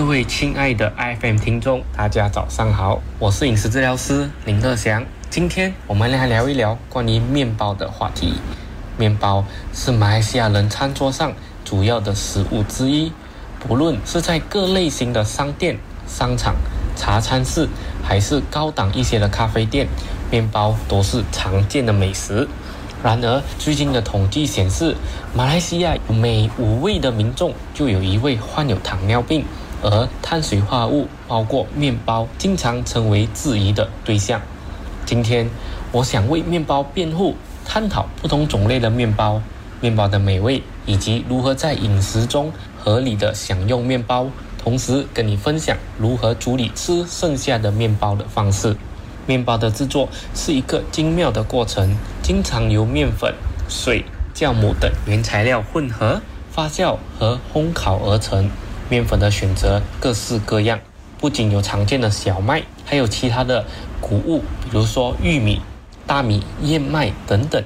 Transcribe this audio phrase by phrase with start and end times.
[0.00, 0.90] 各位亲爱的
[1.20, 5.04] FM 听众，大家早上好，我是饮食治疗师林乐祥。
[5.28, 8.32] 今天我们来聊一聊关于面包的话题。
[8.96, 9.44] 面包
[9.74, 11.34] 是马来西亚人餐桌上
[11.66, 13.12] 主要的食物之一，
[13.58, 15.76] 不论是在各类型的商店、
[16.08, 16.54] 商场、
[16.96, 17.68] 茶餐室，
[18.02, 19.86] 还是高档一些的咖啡店，
[20.30, 22.48] 面包都是常见的美食。
[23.02, 24.96] 然而，最近的统计显示，
[25.34, 29.44] 马来西亚每五位的民众就有一位患有糖尿病，
[29.82, 34.40] 而碳水化合物，包括面包，经常成为质疑的对象。
[35.06, 35.48] 今天，
[35.92, 39.40] 我想为面包辩护，探讨不同种类的面包、
[39.80, 48.76] 面包的美味，以及如何在饮食中合理的享用面包，同时跟你分享如何处理吃剩下的面包的方式。
[49.26, 53.34] 面包的制作是一个精妙的过程，经常由面粉、
[53.68, 54.04] 水、
[54.34, 58.50] 酵母等原材料混合、发酵和烘烤而成。
[58.90, 60.80] 面粉的选择各式各样，
[61.16, 63.64] 不仅有常见的小麦，还有其他的
[64.00, 65.62] 谷物，比如说玉米、
[66.08, 67.62] 大米、燕麦等等，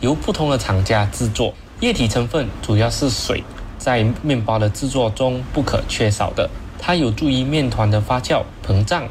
[0.00, 1.54] 由不同的厂家制作。
[1.78, 3.44] 液体成分主要是水，
[3.78, 9.04] 在面包的制作中不可缺少的，它有助于面团的发酵膨胀。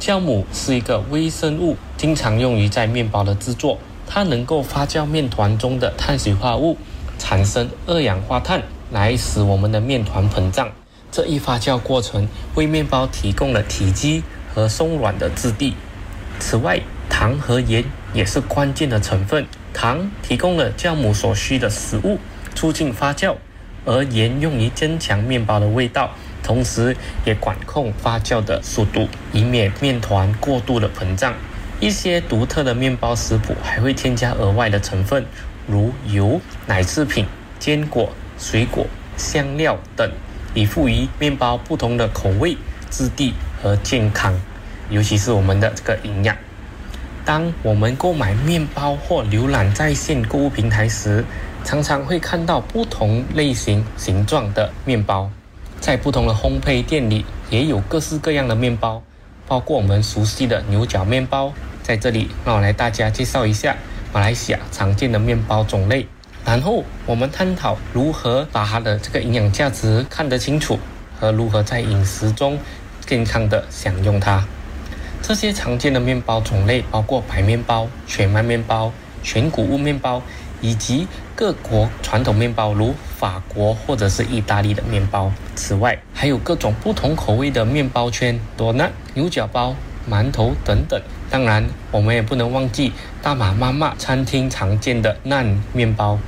[0.00, 3.78] 酵母是一个微生物，经常用于在面包的制作。
[4.06, 6.78] 它能够发酵面团中的碳水化合物，
[7.18, 10.68] 产生二氧化碳，来使我们的面团膨胀。
[11.14, 15.76] 这一发酵过程为面包提供了体积和松软的质地。
[16.40, 19.46] 此外，糖和盐也是关键的成分。
[19.72, 22.18] 糖提供了酵母所需的食物，
[22.56, 23.36] 促进发酵，
[23.84, 26.10] 而盐用于增强面包的味道。
[26.42, 31.34] 同时，也管控发酵的速度，以免面团过度的膨胀。
[31.78, 35.24] 一些独特的面包食谱还会添加额外的成分，
[35.68, 37.24] 如油、奶制品、
[37.60, 40.10] 坚果、水果、香料等，
[40.54, 42.56] 以赋予面包不同的口味、
[42.90, 44.40] 质地和健康，
[44.88, 46.36] 尤其是我们的这个营养。
[47.24, 51.24] 当我们购买面包或浏览在线购物平台时，
[51.64, 55.30] 常常会看到不同类型、形状的面包。
[55.80, 59.02] 在不同的烘焙店里，也有各式各样的面包，
[59.46, 61.52] 包括我们熟悉的牛角面包。
[61.82, 63.76] 在这里，让我来大家介绍一下
[64.12, 66.06] 马来西亚常见的面包种类，
[66.44, 70.78] 然后我们探讨如何把它的这个营养价值看得清楚，
[71.18, 72.58] 和如何在饮食中
[73.06, 74.44] 健康的享用它。
[75.22, 80.22] 这些常见的面包种类包括白面包、全麦面包、全谷物面包。
[80.60, 81.06] 以及
[81.36, 85.30] 各国传统面包，如法国或者是意大利的面包。
[85.54, 89.76] 此外，还有各种不同口味的面包圈、多纳、牛角包、
[90.08, 90.98] 馒头等等。
[91.28, 96.18] 当然，我们也不能忘记大马妈妈餐厅常见的难面包。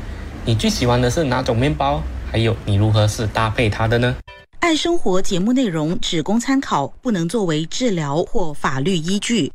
[0.48, 2.00] 你最喜欢的是哪种面包？
[2.30, 4.14] 还有，你如何是搭配它的呢？
[4.60, 9.50] 爱生活节目内容只供参考，不能作为治疗或法律依据。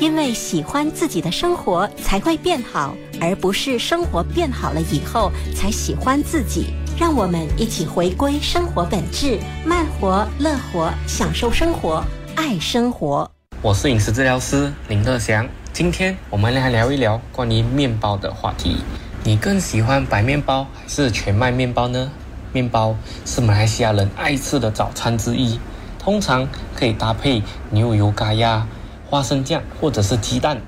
[0.00, 6.74] 因为喜欢自己的生活才会变好，而不是生活变好了以后才喜欢自己。
[6.98, 12.02] 让我们一起回归生活本质，慢活、乐活，享受生活，
[12.34, 13.30] 爱生活。
[13.62, 18.78] 我是饮食治疗师林乐祥，今天我们来聊一聊关于面包的话题。
[19.24, 22.10] 你更喜欢白面包还是全麦面包呢？
[22.52, 22.96] 面包
[23.26, 25.58] 是马来西亚人爱吃的早餐之一，
[25.98, 28.66] 通常可以搭配牛油咖呀。
[29.10, 30.60] 花生酱或者是鸡蛋，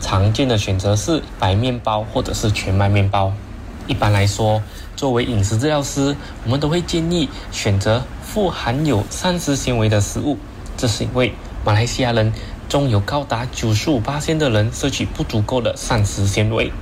[0.00, 3.32] 常见的选择是白面包或者是全麦面包。
[3.86, 4.62] 一般来说，
[4.94, 10.38] 作为饮食治疗师，我们都会建议选择富含有膳食纤维的食物。
[10.76, 12.32] 这是因为马来西亚人
[12.68, 16.72] 中有高达九十五八的人摄取不足够的膳食纤维。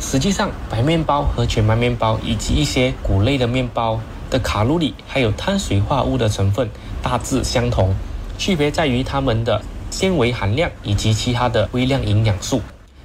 [0.00, 4.00] 实际上，白面包和全麦面包以及一些谷类的面包
[4.30, 6.68] 的卡路里还有碳水化物的成分
[7.02, 7.94] 大致相同，
[8.36, 9.62] 区别在于它们的。
[9.90, 12.60] 纤维含量以及其他的微量营养素。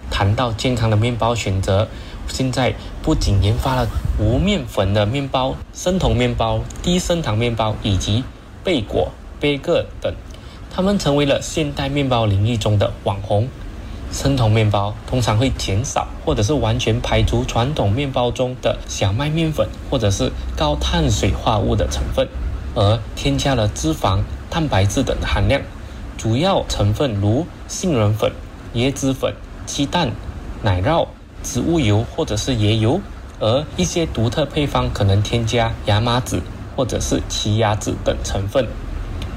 [0.10, 1.88] 谈到健康的面包选择，
[2.28, 2.74] 现在
[3.04, 8.24] 不仅研发了无面粉的面包、生酮面包、低升糖面包以及
[8.64, 10.12] 贝果、贝克等，
[10.74, 13.48] 它们成为了现代面包领域中的网红。
[14.12, 22.28] 生酮面包通常会减少或者是完全排除传统面包中的小麦面粉或者是高碳水化物的成分，
[22.76, 25.62] 而添加了脂肪、蛋白质等的含量。
[26.18, 28.32] 主要成分如杏仁粉、
[28.74, 29.34] 椰子粉、
[29.66, 30.12] 鸡蛋、
[30.64, 31.08] 奶酪、
[31.44, 33.00] 植物油或者是椰油，
[33.40, 36.42] 而一些独特配方可能添加亚麻籽
[36.76, 38.68] 或者是奇亚籽等成分，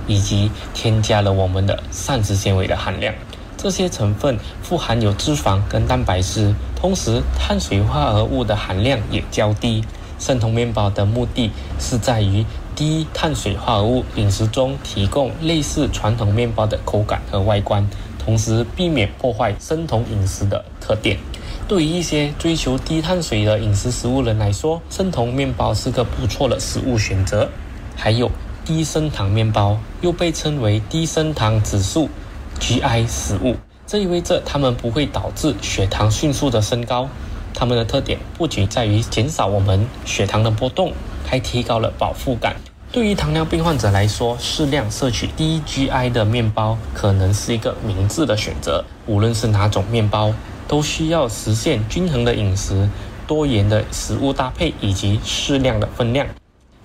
[0.08, 3.14] 以及添加了我们的膳食纤维的含量。
[3.62, 9.84] 这些成分富含有脂肪跟蛋白质，同时碳水化合物的含量也较低。
[10.18, 12.44] 生酮面包的目的是在于。
[12.74, 17.86] 低碳水化合物饮食中提供类似传统面包的口感和外观，
[18.18, 21.18] 同时避免破坏生酮饮食的特点。
[21.68, 27.50] 对于一些追求低碳水的饮食食物人来说，生酮面包是个不错的食物选择。
[27.94, 28.30] 还有
[28.64, 32.08] 低升糖面包，又被称为低升糖指数
[32.62, 33.56] （GI） 食物，
[33.86, 37.08] 这意味着它们不会导致血糖迅速的升高。
[37.52, 40.92] 它们的特点不仅在于减少我们血糖的波动，
[41.26, 42.54] 还提高了饱腹感。
[42.92, 48.84] 对于糖尿病患者来说，适量摄取低 GI 的面包可能是一个明智的选择。
[49.06, 50.32] 无论是哪种面包。
[50.68, 52.88] 都需要实现均衡的饮食、
[53.26, 56.26] 多元的食物搭配以及适量的分量。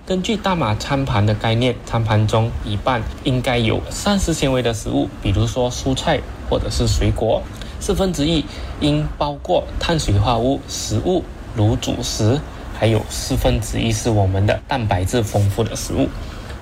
[0.07, 7.41] 根据大马餐盘的概念，餐盘中一半应该有膳食纤维的食物，比如说蔬菜或者是水果；
[7.81, 8.45] 四分之一
[8.79, 12.39] 应包括碳水化合物食物，如主食；
[12.73, 16.07] 还有四分之一是我们的蛋白质丰富的食物。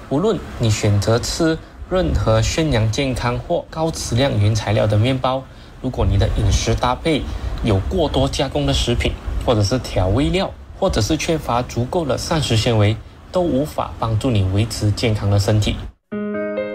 [0.09, 1.55] 无论你选择吃
[1.87, 5.43] 任何宣扬健康或高质量原材料的面包。
[5.83, 7.21] 如果你的饮食搭配
[7.63, 9.11] 有过多加工的食品，
[9.45, 10.49] 或者是调味料，
[10.79, 12.97] 或者是缺乏足够的膳食纤维，
[13.35, 15.75] 都无法帮助你维持健康的身体。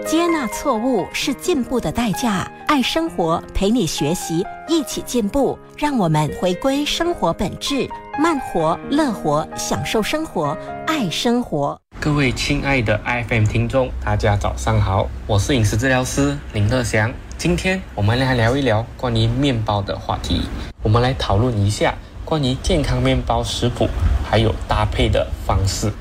[0.05, 2.47] 接纳错误是进步的代价。
[2.67, 5.57] 爱生活，陪你学习，一起进步。
[5.75, 10.55] 让我们回归生活本质，慢活、乐活，享受生活，
[10.85, 11.75] 爱生活。
[11.99, 12.95] 各位亲爱的
[13.27, 17.11] FM 听众，大家早上好，我是饮食治疗师林乐祥。
[17.39, 20.43] 今天我们来聊一聊关于面包的话题。
[20.83, 23.89] 我们来讨论一下关于健康面包食谱，
[24.29, 25.91] 还有搭配的方式。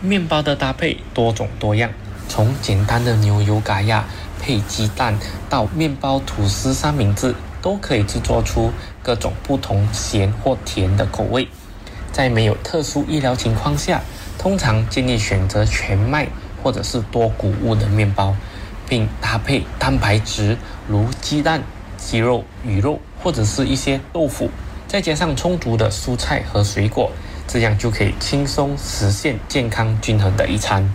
[0.00, 1.90] 面包的搭配多种多样，
[2.28, 4.04] 从简单的牛油嘎亚
[4.40, 5.18] 配鸡蛋，
[5.50, 8.72] 到面包吐司三明治，都可以制作出
[9.02, 11.48] 各种不同咸或甜的口味。
[12.12, 14.02] 在没有特殊医疗情况下，
[14.38, 16.28] 通常建议选择全麦
[16.62, 18.34] 或者是多谷物的面包。
[18.90, 20.56] 并搭配蛋白质，
[20.88, 21.62] 如鸡蛋、
[21.98, 24.48] 鸡肉、鱼肉，或者是一些豆腐，
[24.86, 27.12] 再加上充足的蔬菜和水果，
[27.48, 30.92] 这样就可以轻松实现健康均衡的一餐。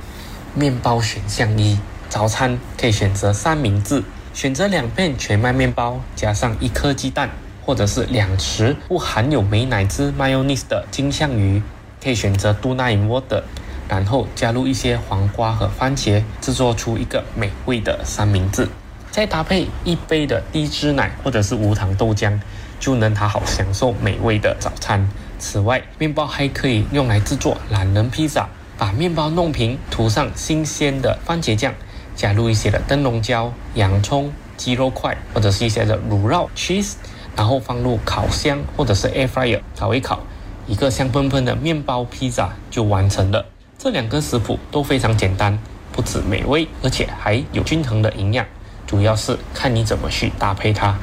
[0.54, 1.80] 面包选项一：
[2.10, 4.04] 早餐可以选择三明治，
[4.36, 7.32] 选择两片全麦面包，加上一颗鸡蛋，
[7.66, 11.64] 或者是两匙不含有美乃滋 （mayonnaise） 的金枪鱼，
[12.02, 13.42] 可以选择 d o n a in water。
[13.90, 18.70] 然后加入一些黄瓜和番茄，制作出一个美味的三明治，
[19.12, 22.40] 再搭配一杯的低脂奶或者是无糖豆浆，
[22.80, 25.10] 就能好好享受美味的早餐。
[25.44, 28.48] 此外，面包还可以用来制作懒人披萨，
[28.78, 31.74] 把面包弄平，涂上新鲜的番茄酱，
[32.16, 36.94] 加入一些的灯笼椒、洋葱、鸡肉块或者是一些的乳酪 （cheese），
[37.36, 40.22] 然后放入烤箱或者是 air fryer 烤一烤，
[40.66, 43.46] 一个香喷喷的面包披萨就完成了。
[43.78, 45.60] 这两个食谱都非常简单，
[45.92, 48.46] 不止美味，而且还有均衡的营养。
[48.88, 50.98] 主要是看你怎么去搭配它。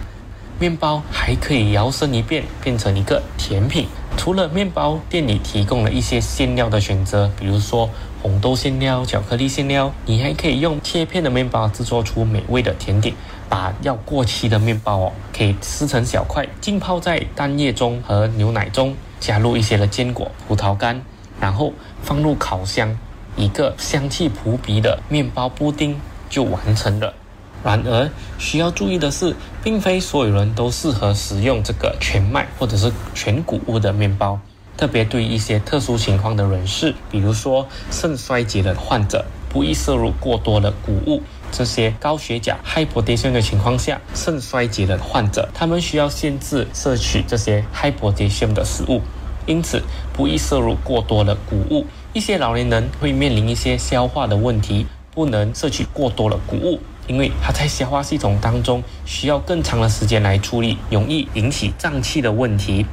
[0.59, 3.87] 面包还可以摇身一变变成一个甜品。
[4.21, 7.89] 除了面包，店里提供了一些馅料的选择，比如说
[8.21, 9.91] 红豆馅料、巧克力馅料。
[10.05, 13.15] 你还可以用切片的面包制作出美味的甜点。
[13.49, 21.01] 把要过期的面包哦，可以撕成小块，浸泡在蛋液中和牛奶中，加入一些的坚果、葡萄干。
[21.41, 21.73] 然后
[22.03, 22.99] 放入烤箱，
[23.37, 27.15] 一个香气扑鼻的面包布丁就完成了。
[27.63, 34.41] 然而需要注意的是，并非所有人都适合食用这个全麦或者是全谷物的面包，
[34.77, 41.23] 特别对于一些特殊情况的人士，比如说肾衰竭的患者，不宜摄入过多的谷物。
[41.53, 49.03] 这些高血钾 （hypertension） 的情况下，肾衰竭的患者，他们需要限制摄取这些 hypertension 的食物。
[49.47, 51.87] 因此，不宜摄入过多的谷物。
[52.13, 56.79] 一些老年人会面临一些消化的问题，不能摄取过多的谷物，
[57.11, 62.87] 因为它在消化系统当中需要更长的时间来处理，容易引起胀气的问题。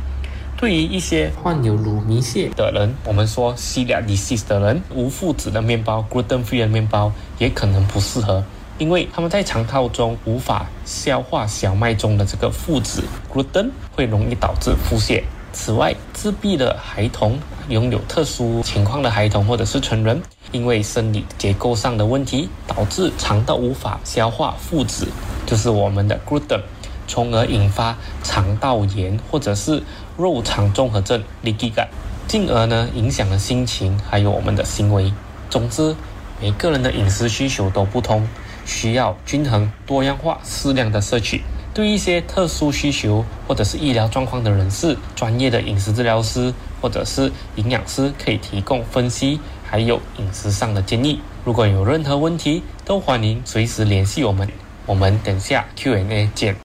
[0.57, 8.43] 对于一些患有乳糜泻的人，我们说 celiac disease 的人，无麸质的面包 （gluten-free 的面包）也可能不适合，
[8.79, 15.21] 因为他们在肠道中无法消化小麦中的这个麸质 （gluten），会容易导致腹泻。
[15.53, 15.95] 此外，
[16.27, 25.07] 自闭的孩童、拥有特殊情况的孩童或者是成人，因为生理结构上的问题，导致肠道无法消化麸质，
[25.45, 26.59] 就是我们的 gluten，
[27.07, 29.81] 从而引发肠道炎或者是
[30.17, 31.87] 肉肠综合症 （leaky gut），
[32.27, 35.13] 进而呢影响了心情还有我们的行为。
[35.49, 35.95] 总之，
[36.41, 38.27] 每个人的饮食需求都不同，
[38.65, 41.41] 需要均衡、多样化、适量的摄取。
[41.77, 51.19] 对一些特殊需求或者是医疗状况的人士，专业的饮食治疗师或者是营养师可以提供分析，还有饮食上的建议。
[51.45, 54.49] 如果有任何问题，都欢迎随时联系我们。
[54.87, 56.55] 我们等下 Q&A 见。